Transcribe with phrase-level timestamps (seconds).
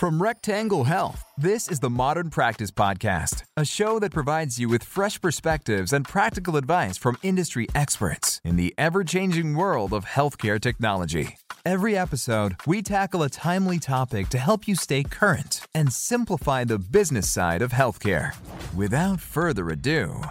[0.00, 4.82] From Rectangle Health, this is the Modern Practice Podcast, a show that provides you with
[4.82, 10.58] fresh perspectives and practical advice from industry experts in the ever changing world of healthcare
[10.58, 11.36] technology.
[11.66, 16.78] Every episode, we tackle a timely topic to help you stay current and simplify the
[16.78, 18.34] business side of healthcare.
[18.74, 20.22] Without further ado,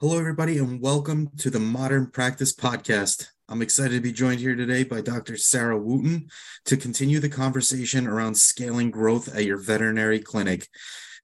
[0.00, 3.26] Hello, everybody, and welcome to the Modern Practice Podcast.
[3.52, 5.36] I'm excited to be joined here today by Dr.
[5.36, 6.30] Sarah Wooten
[6.64, 10.68] to continue the conversation around scaling growth at your veterinary clinic.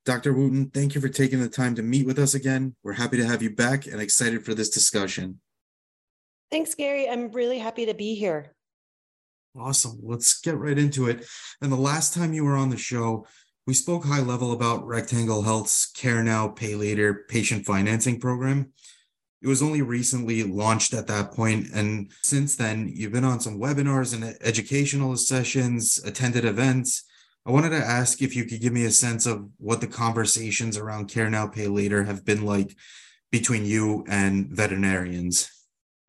[0.05, 0.35] Dr.
[0.35, 2.77] Wooten, thank you for taking the time to meet with us again.
[2.83, 5.41] We're happy to have you back and excited for this discussion.
[6.51, 7.09] Thanks, Gary.
[7.09, 8.55] I'm really happy to be here.
[9.59, 9.99] Awesome.
[10.03, 11.27] Let's get right into it.
[11.63, 13.27] And the last time you were on the show,
[13.67, 18.75] we spoke high level about Rectangle Health's Care Now, Pay Later patient financing program.
[19.41, 23.61] It was only recently launched at that point, and since then, you've been on some
[23.61, 27.05] webinars and educational sessions, attended events.
[27.47, 30.77] I wanted to ask if you could give me a sense of what the conversations
[30.77, 32.77] around Care Now, Pay Later have been like
[33.31, 35.51] between you and veterinarians.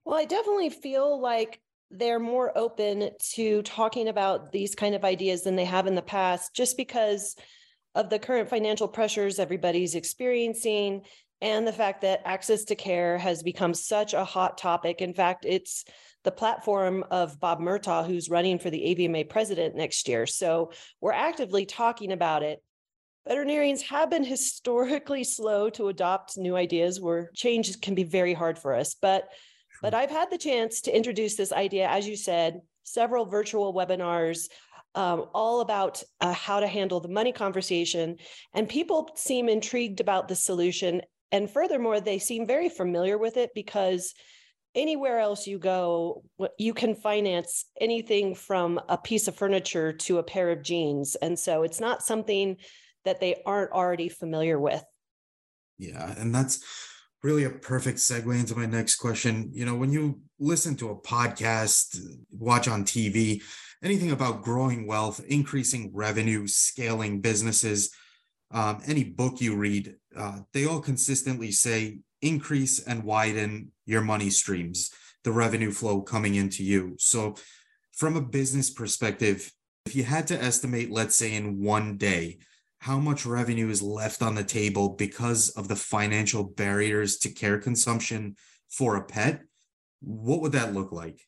[0.05, 5.43] Well, I definitely feel like they're more open to talking about these kind of ideas
[5.43, 7.35] than they have in the past, just because
[7.95, 11.03] of the current financial pressures everybody's experiencing
[11.41, 15.01] and the fact that access to care has become such a hot topic.
[15.01, 15.85] In fact, it's
[16.23, 20.25] the platform of Bob Murtaugh, who's running for the AVMA president next year.
[20.25, 22.61] So we're actively talking about it.
[23.27, 28.57] Veterinarians have been historically slow to adopt new ideas where change can be very hard
[28.57, 28.95] for us.
[28.95, 29.29] But
[29.81, 34.49] but I've had the chance to introduce this idea, as you said, several virtual webinars,
[34.95, 38.17] um, all about uh, how to handle the money conversation.
[38.53, 43.51] And people seem intrigued about the solution and furthermore, they seem very familiar with it
[43.53, 44.13] because
[44.75, 46.23] anywhere else you go,
[46.57, 51.15] you can finance anything from a piece of furniture to a pair of jeans.
[51.15, 52.57] And so it's not something
[53.05, 54.83] that they aren't already familiar with.
[55.77, 56.13] Yeah.
[56.17, 56.63] And that's
[57.23, 59.49] really a perfect segue into my next question.
[59.53, 61.97] You know, when you listen to a podcast,
[62.31, 63.41] watch on TV,
[63.83, 67.91] anything about growing wealth, increasing revenue, scaling businesses,
[68.51, 74.29] um, any book you read, uh, they all consistently say increase and widen your money
[74.29, 74.91] streams,
[75.23, 76.95] the revenue flow coming into you.
[76.97, 77.35] So,
[77.93, 79.51] from a business perspective,
[79.85, 82.39] if you had to estimate, let's say in one day,
[82.79, 87.57] how much revenue is left on the table because of the financial barriers to care
[87.57, 88.37] consumption
[88.69, 89.41] for a pet,
[90.01, 91.19] what would that look like?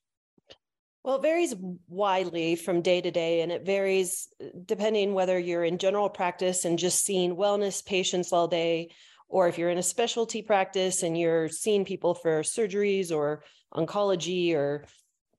[1.04, 1.56] Well, it varies
[1.88, 6.64] widely from day to day, and it varies uh, depending whether you're in general practice
[6.64, 8.92] and just seeing wellness patients all day,
[9.28, 14.54] or if you're in a specialty practice and you're seeing people for surgeries or oncology
[14.54, 14.86] or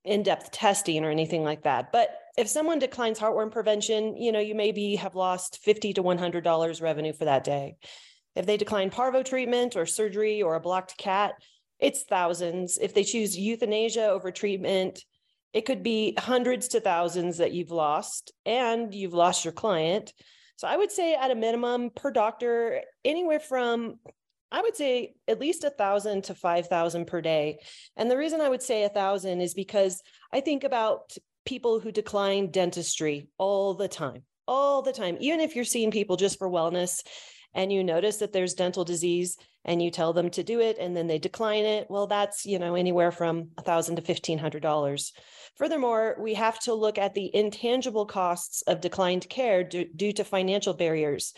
[0.05, 1.93] in-depth testing or anything like that.
[1.93, 6.83] But if someone declines heartworm prevention, you know, you maybe have lost 50 to $100
[6.83, 7.77] revenue for that day.
[8.35, 11.35] If they decline parvo treatment or surgery or a blocked cat,
[11.79, 12.79] it's thousands.
[12.79, 15.05] If they choose euthanasia over treatment,
[15.53, 20.13] it could be hundreds to thousands that you've lost and you've lost your client.
[20.57, 23.97] So I would say at a minimum per doctor, anywhere from
[24.53, 27.59] I would say at least a thousand to five thousand per day.
[27.97, 30.03] And the reason I would say a thousand is because
[30.33, 35.17] I think about people who decline dentistry all the time, all the time.
[35.21, 37.01] Even if you're seeing people just for wellness
[37.55, 40.97] and you notice that there's dental disease, and you tell them to do it and
[40.97, 44.63] then they decline it well that's you know anywhere from a thousand to fifteen hundred
[44.63, 45.13] dollars.
[45.57, 50.75] Furthermore we have to look at the intangible costs of declined care due, to financial
[50.75, 51.35] barriers.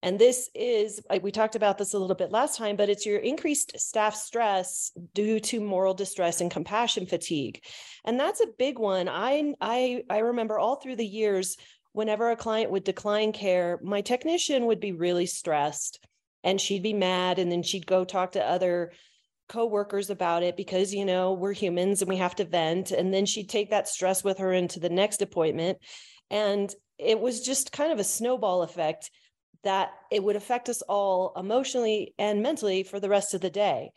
[0.00, 3.18] And this is we talked about this a little bit last time but it's your
[3.18, 7.62] increased staff stress due to moral distress and compassion fatigue.
[8.04, 9.08] And that's a big one.
[9.08, 11.56] I i i remember all through the years
[11.92, 15.98] whenever a client would decline care my technician would be really stressed
[16.44, 18.92] and she'd be mad and then she'd go talk to other
[19.48, 23.24] coworkers about it because you know we're humans and we have to vent and then
[23.24, 25.78] she'd take that stress with her into the next appointment
[26.30, 29.10] and it was just kind of a snowball effect
[29.64, 33.90] that it would affect us all emotionally and mentally for the rest of the day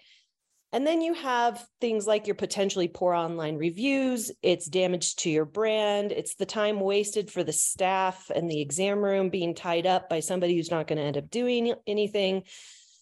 [0.73, 5.44] and then you have things like your potentially poor online reviews, it's damage to your
[5.44, 10.09] brand, it's the time wasted for the staff and the exam room being tied up
[10.09, 12.44] by somebody who's not going to end up doing anything.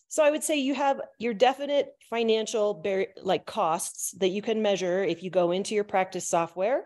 [0.08, 4.64] So I would say you have your definite financial bar- like costs that you can
[4.64, 6.86] measure if you go into your practice software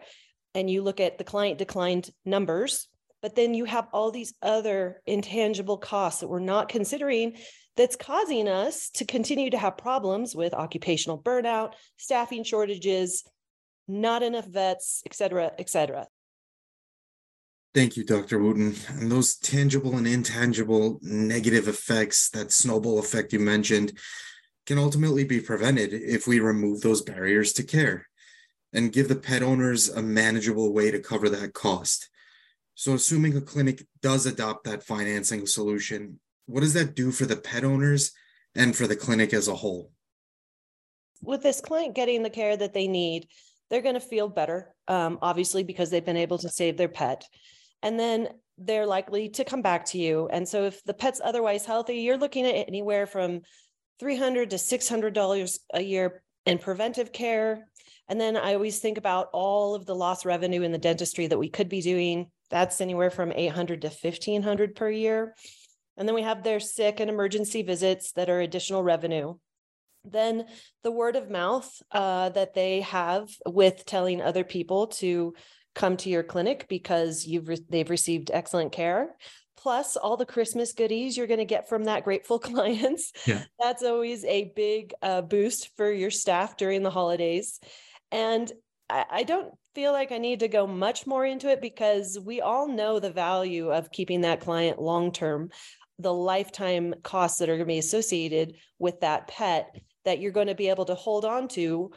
[0.53, 2.89] and you look at the client declined numbers,
[3.21, 7.37] but then you have all these other intangible costs that we're not considering
[7.75, 13.23] that's causing us to continue to have problems with occupational burnout, staffing shortages,
[13.87, 16.07] not enough vets, et cetera, et cetera.
[17.73, 18.37] Thank you, Dr.
[18.37, 18.75] Wooten.
[18.89, 23.97] And those tangible and intangible negative effects, that snowball effect you mentioned,
[24.67, 28.07] can ultimately be prevented if we remove those barriers to care
[28.73, 32.09] and give the pet owners a manageable way to cover that cost.
[32.75, 37.35] So, assuming a clinic does adopt that financing solution, what does that do for the
[37.35, 38.11] pet owners
[38.55, 39.91] and for the clinic as a whole?
[41.21, 43.27] With this client getting the care that they need,
[43.69, 47.23] they're going to feel better, um, obviously, because they've been able to save their pet
[47.81, 50.27] and then they're likely to come back to you.
[50.31, 53.41] And so if the pet's otherwise healthy, you're looking at anywhere from
[53.99, 57.67] 300 to $600 a year in preventive care.
[58.07, 61.37] And then I always think about all of the lost revenue in the dentistry that
[61.37, 62.27] we could be doing.
[62.49, 65.35] That's anywhere from 800 to 1500 per year.
[65.97, 69.35] And then we have their sick and emergency visits that are additional revenue.
[70.03, 70.45] Then
[70.83, 75.33] the word of mouth uh, that they have with telling other people to
[75.75, 79.15] come to your clinic because you've re- they've received excellent care
[79.57, 83.43] plus all the christmas goodies you're going to get from that grateful clients yeah.
[83.59, 87.59] that's always a big uh, boost for your staff during the holidays
[88.11, 88.51] and
[88.89, 92.41] I, I don't feel like i need to go much more into it because we
[92.41, 95.49] all know the value of keeping that client long term
[96.03, 100.47] the lifetime costs that are going to be associated with that pet that you're going
[100.47, 101.91] to be able to hold on to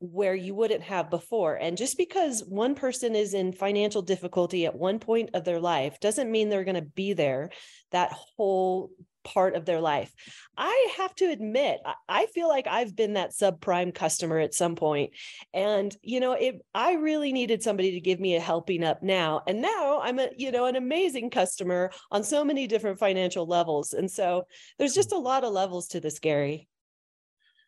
[0.00, 1.54] where you wouldn't have before.
[1.54, 6.00] And just because one person is in financial difficulty at one point of their life
[6.00, 7.50] doesn't mean they're going to be there
[7.92, 8.90] that whole
[9.24, 10.12] part of their life.
[10.56, 15.12] I have to admit, I feel like I've been that subprime customer at some point.
[15.54, 19.42] And, you know, it I really needed somebody to give me a helping up now.
[19.46, 23.92] And now I'm a, you know, an amazing customer on so many different financial levels.
[23.92, 24.46] And so
[24.78, 26.68] there's just a lot of levels to this, Gary.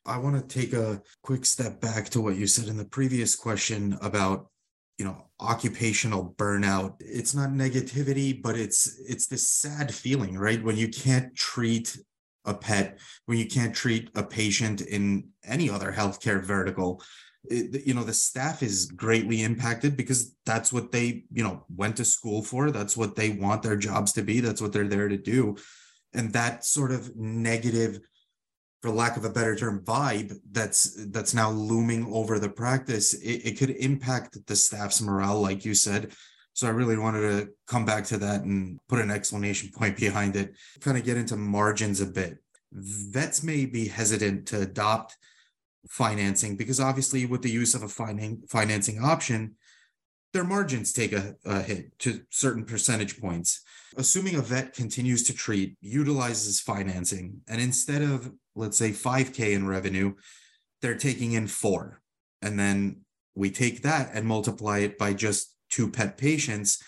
[0.06, 3.34] I want to take a quick step back to what you said in the previous
[3.34, 4.50] question about
[4.98, 6.94] you know occupational burnout.
[7.00, 10.62] It's not negativity but it's it's this sad feeling right?
[10.62, 11.96] When you can't treat
[12.44, 17.02] a pet when you can't treat a patient in any other healthcare vertical
[17.50, 21.64] eh, it, you know the staff is greatly impacted because that's what they you know
[21.74, 22.70] went to school for.
[22.70, 24.40] That's what they want their jobs to be.
[24.40, 25.56] That's what they're there to do.
[26.12, 28.00] And that sort of negative
[28.84, 33.40] for lack of a better term vibe that's that's now looming over the practice it,
[33.46, 36.12] it could impact the staff's morale like you said.
[36.52, 40.36] So i really wanted to come back to that and put an explanation point behind
[40.36, 42.36] it kind of get into margins a bit.
[42.72, 45.16] Vets may be hesitant to adopt
[45.88, 49.54] financing because obviously with the use of a finan- financing option
[50.34, 53.62] their margins take a, a hit to certain percentage points
[53.96, 59.66] assuming a vet continues to treat utilizes financing and instead of let's say 5K in
[59.66, 60.14] revenue,
[60.80, 62.00] they're taking in four.
[62.42, 63.00] And then
[63.34, 66.82] we take that and multiply it by just two pet patients.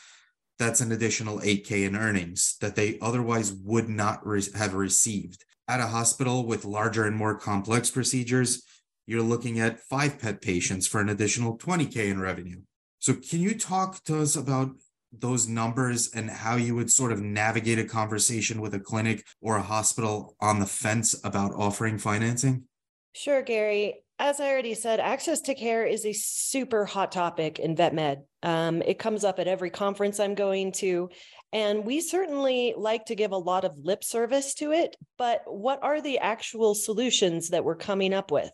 [0.59, 5.45] That's an additional 8K in earnings that they otherwise would not re- have received.
[5.69, 8.63] At a hospital with larger and more complex procedures,
[9.07, 12.61] you're looking at five pet patients for an additional 20K in revenue.
[13.07, 14.71] So, can you talk to us about
[15.13, 19.59] those numbers and how you would sort of navigate a conversation with a clinic or
[19.59, 22.65] a hospital on the fence about offering financing?
[23.13, 24.03] Sure, Gary.
[24.19, 28.25] As I already said, access to care is a super hot topic in vet med.
[28.43, 31.09] Um, it comes up at every conference I'm going to,
[31.53, 34.97] and we certainly like to give a lot of lip service to it.
[35.17, 38.51] But what are the actual solutions that we're coming up with?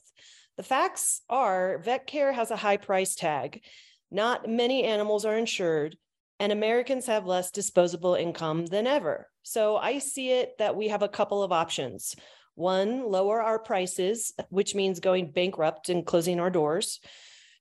[0.59, 3.63] The facts are vet care has a high price tag.
[4.13, 5.97] Not many animals are insured
[6.39, 9.29] and Americans have less disposable income than ever.
[9.43, 12.15] So I see it that we have a couple of options.
[12.55, 17.01] One, lower our prices, which means going bankrupt and closing our doors.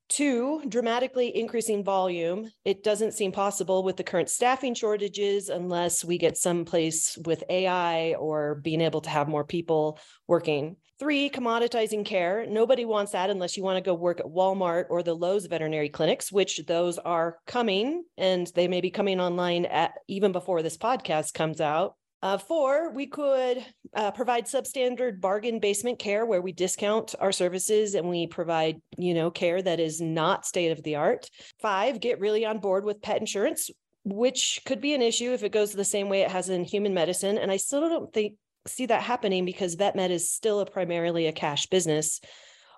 [0.09, 2.51] Two, dramatically increasing volume.
[2.65, 8.15] It doesn't seem possible with the current staffing shortages unless we get someplace with AI
[8.15, 10.75] or being able to have more people working.
[11.01, 12.45] Three, commoditizing care.
[12.47, 15.89] Nobody wants that unless you want to go work at Walmart or the Lowe's veterinary
[15.89, 20.77] clinics, which those are coming and they may be coming online at even before this
[20.77, 21.95] podcast comes out.
[22.21, 23.65] Uh, four, we could
[23.95, 29.15] uh, provide substandard bargain basement care where we discount our services and we provide, you
[29.15, 31.27] know, care that is not state of the art.
[31.59, 33.71] Five, get really on board with pet insurance,
[34.03, 36.93] which could be an issue if it goes the same way it has in human
[36.93, 37.39] medicine.
[37.39, 38.35] And I still don't think
[38.67, 42.19] see that happening because VetMed is still a primarily a cash business.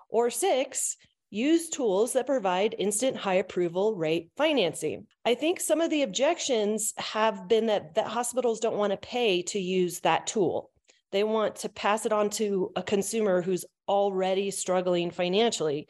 [0.08, 0.96] Or six,
[1.30, 5.06] use tools that provide instant high approval rate financing.
[5.24, 9.42] I think some of the objections have been that, that hospitals don't want to pay
[9.42, 10.70] to use that tool.
[11.10, 15.88] They want to pass it on to a consumer who's already struggling financially.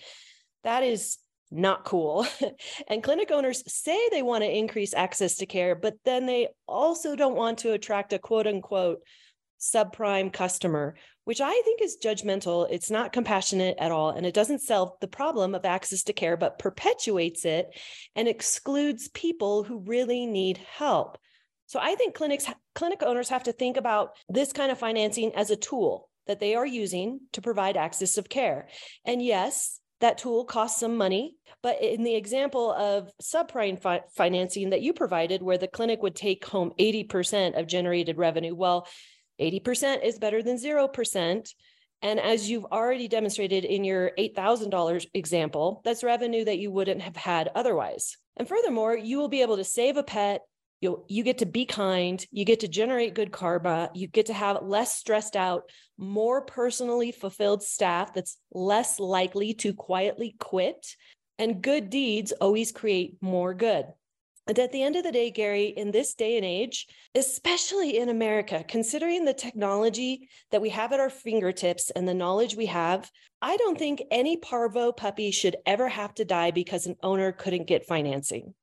[0.64, 1.18] That is
[1.50, 2.26] not cool.
[2.88, 7.16] and clinic owners say they want to increase access to care, but then they also
[7.16, 9.00] don't want to attract a quote unquote
[9.64, 10.94] subprime customer,
[11.24, 12.66] which I think is judgmental.
[12.70, 14.10] It's not compassionate at all.
[14.10, 17.68] And it doesn't solve the problem of access to care, but perpetuates it
[18.14, 21.18] and excludes people who really need help.
[21.66, 25.50] So I think clinics, clinic owners have to think about this kind of financing as
[25.50, 28.68] a tool that they are using to provide access of care.
[29.04, 31.36] And yes, that tool costs some money.
[31.62, 36.14] But in the example of subprime fi- financing that you provided, where the clinic would
[36.14, 38.86] take home 80% of generated revenue, well,
[39.40, 41.54] 80% is better than 0%.
[42.02, 47.16] And as you've already demonstrated in your $8,000 example, that's revenue that you wouldn't have
[47.16, 48.16] had otherwise.
[48.36, 50.42] And furthermore, you will be able to save a pet.
[50.80, 52.24] You you get to be kind.
[52.30, 53.90] You get to generate good karma.
[53.94, 59.72] You get to have less stressed out, more personally fulfilled staff that's less likely to
[59.72, 60.96] quietly quit.
[61.38, 63.86] And good deeds always create more good.
[64.46, 68.10] And at the end of the day, Gary, in this day and age, especially in
[68.10, 73.10] America, considering the technology that we have at our fingertips and the knowledge we have,
[73.40, 77.66] I don't think any parvo puppy should ever have to die because an owner couldn't
[77.66, 78.54] get financing.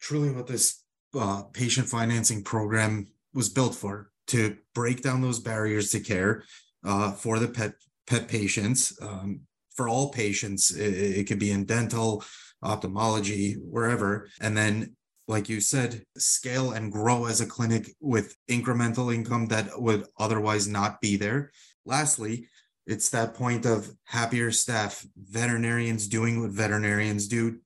[0.00, 0.82] Truly, what this
[1.16, 6.42] uh, patient financing program was built for to break down those barriers to care
[6.84, 7.74] uh, for the pet
[8.06, 8.98] pet patients.
[9.00, 9.40] Um,
[9.74, 12.24] for all patients, it, it could be in dental,
[12.62, 14.96] ophthalmology, wherever, and then
[15.28, 20.66] like you said, scale and grow as a clinic with incremental income that would otherwise
[20.66, 21.52] not be there.
[21.84, 22.48] Lastly,
[22.86, 27.58] it's that point of happier staff, veterinarians doing what veterinarians do,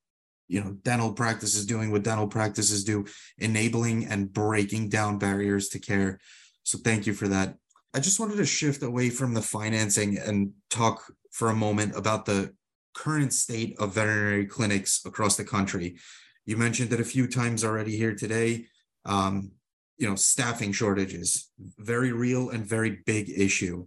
[0.48, 3.06] you know, dental practices doing what dental practices do,
[3.38, 6.18] enabling and breaking down barriers to care.
[6.64, 7.56] So thank you for that.
[7.94, 12.26] I just wanted to shift away from the financing and talk for a moment about
[12.26, 12.52] the
[12.94, 15.96] current state of veterinary clinics across the country.
[16.46, 18.66] You mentioned it a few times already here today.
[19.04, 19.52] Um,
[19.98, 23.86] you know, staffing shortages, very real and very big issue.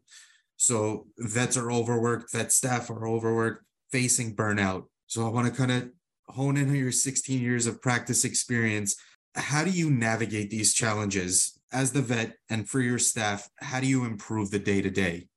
[0.56, 4.86] So vets are overworked, vet staff are overworked, facing burnout.
[5.08, 5.90] So I want to kind of
[6.28, 8.96] hone in on your 16 years of practice experience.
[9.36, 13.50] How do you navigate these challenges as the vet and for your staff?
[13.58, 15.28] How do you improve the day to day?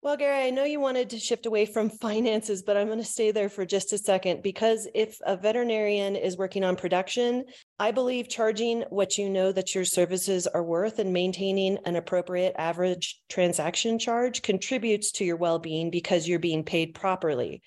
[0.00, 3.04] Well, Gary, I know you wanted to shift away from finances, but I'm going to
[3.04, 7.44] stay there for just a second because if a veterinarian is working on production,
[7.80, 12.54] I believe charging what you know that your services are worth and maintaining an appropriate
[12.56, 17.60] average transaction charge contributes to your well being because you're being paid properly.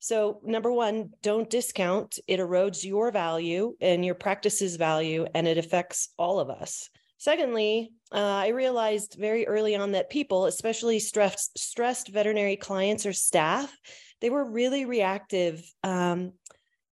[0.00, 2.18] So, number one, don't discount.
[2.26, 6.88] It erodes your value and your practice's value, and it affects all of us.
[7.18, 13.76] Secondly, uh, I realized very early on that people, especially stressed, veterinary clients or staff,
[14.20, 15.62] they were really reactive.
[15.82, 16.32] Um,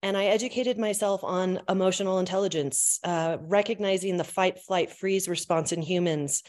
[0.02, 5.80] and I educated myself on emotional intelligence, uh, recognizing the fight, flight, freeze response in
[5.80, 6.42] humans,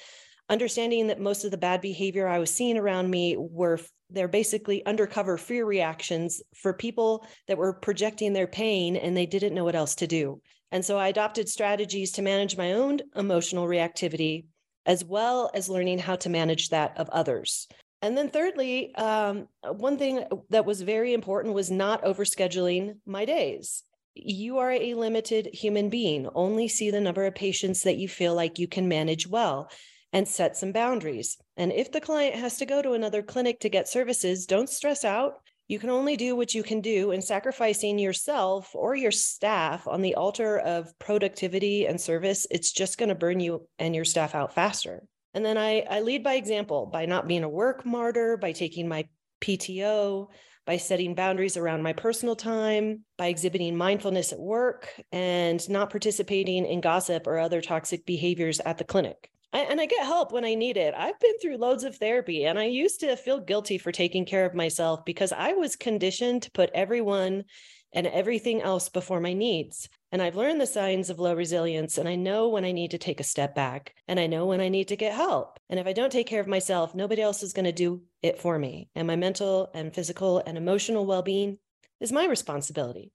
[0.50, 3.79] understanding that most of the bad behavior I was seeing around me were
[4.10, 9.53] they're basically undercover fear reactions for people that were projecting their pain and they didn't
[9.53, 10.41] know what else to do.
[10.71, 14.45] And so I adopted strategies to manage my own emotional reactivity,
[14.86, 17.67] as well as learning how to manage that of others.
[18.01, 23.83] And then, thirdly, um, one thing that was very important was not overscheduling my days.
[24.13, 26.27] You are a limited human being.
[26.36, 29.69] Only see the number of patients that you feel like you can manage well
[30.13, 31.38] and set some boundaries.
[31.57, 35.03] And if the client has to go to another clinic to get services, don't stress
[35.03, 35.41] out.
[35.69, 40.01] You can only do what you can do, and sacrificing yourself or your staff on
[40.01, 44.33] the altar of productivity and service, it's just going to burn you and your staff
[44.33, 45.03] out faster.
[45.33, 48.88] And then I, I lead by example by not being a work martyr, by taking
[48.88, 49.09] my
[49.41, 50.29] PTO,
[50.65, 56.65] by setting boundaries around my personal time, by exhibiting mindfulness at work, and not participating
[56.65, 60.56] in gossip or other toxic behaviors at the clinic and I get help when I
[60.56, 60.94] need it.
[60.96, 64.46] I've been through loads of therapy and I used to feel guilty for taking care
[64.46, 67.46] of myself because I was conditioned to put everyone
[67.94, 69.88] and everything else before my needs.
[70.12, 72.98] And I've learned the signs of low resilience and I know when I need to
[72.98, 75.60] take a step back and I know when I need to get help.
[75.70, 78.39] And if I don't take care of myself, nobody else is going to do it
[78.39, 78.89] for me.
[78.96, 81.58] And my mental and physical and emotional well being
[82.00, 83.12] is my responsibility.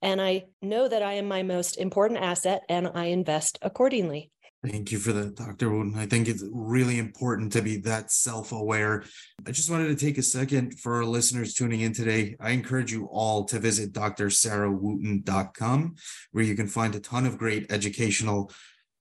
[0.00, 4.30] And I know that I am my most important asset and I invest accordingly.
[4.64, 5.70] Thank you for that, Dr.
[5.70, 5.96] Wooten.
[5.96, 9.02] I think it's really important to be that self aware.
[9.44, 12.36] I just wanted to take a second for our listeners tuning in today.
[12.38, 15.96] I encourage you all to visit drsarahwooten.com,
[16.30, 18.52] where you can find a ton of great educational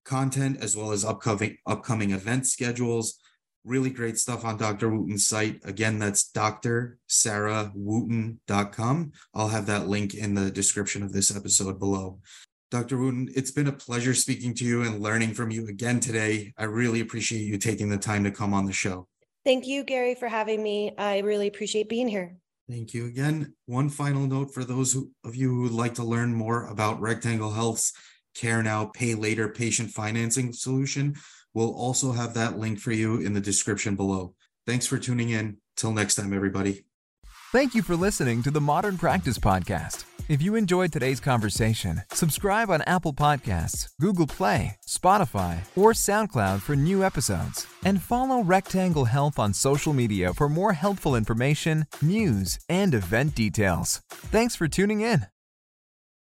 [0.03, 3.19] content as well as upcoming upcoming event schedules.
[3.63, 4.89] Really great stuff on Dr.
[4.89, 5.59] Wooten's site.
[5.63, 9.11] Again, that's drsarahwooten.com.
[9.35, 12.17] I'll have that link in the description of this episode below.
[12.71, 12.97] Dr.
[12.97, 16.53] Wooten, it's been a pleasure speaking to you and learning from you again today.
[16.57, 19.09] I really appreciate you taking the time to come on the show.
[19.43, 20.95] Thank you, Gary, for having me.
[20.97, 22.37] I really appreciate being here.
[22.69, 23.55] Thank you again.
[23.65, 27.01] One final note for those who, of you who would like to learn more about
[27.01, 27.91] Rectangle Health's
[28.35, 31.15] Care Now, Pay Later patient financing solution.
[31.53, 34.33] We'll also have that link for you in the description below.
[34.65, 35.57] Thanks for tuning in.
[35.75, 36.85] Till next time, everybody.
[37.51, 40.05] Thank you for listening to the Modern Practice Podcast.
[40.29, 46.75] If you enjoyed today's conversation, subscribe on Apple Podcasts, Google Play, Spotify, or SoundCloud for
[46.75, 47.65] new episodes.
[47.83, 54.01] And follow Rectangle Health on social media for more helpful information, news, and event details.
[54.09, 55.25] Thanks for tuning in.